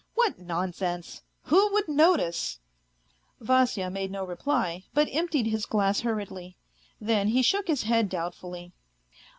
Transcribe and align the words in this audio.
What 0.15 0.39
nonsense! 0.39 1.21
Who 1.43 1.71
would 1.73 1.87
notice?" 1.87 2.57
Vasya, 3.39 3.91
made 3.91 4.09
no 4.09 4.25
reply, 4.25 4.85
but 4.95 5.07
emptied 5.11 5.45
lus 5.45 5.67
glass 5.67 5.99
hurriedly. 5.99 6.57
Then 6.99 7.27
he 7.27 7.43
shook 7.43 7.67
his 7.67 7.83
head 7.83 8.09
doubtfully. 8.09 8.71